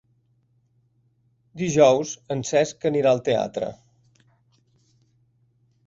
[1.63, 3.71] Dijous en Cesc anirà al teatre.